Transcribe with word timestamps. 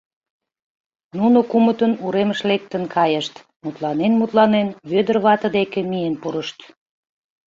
Нуно 1.17 1.39
кумытын 1.51 1.93
уремыш 2.05 2.39
лектын 2.49 2.83
кайышт, 2.95 3.33
мутланен-мутланен, 3.63 4.67
Вӧдыр 4.89 5.17
вате 5.25 5.47
деке 5.57 5.79
миен 5.89 6.15
пурышт. 6.21 6.57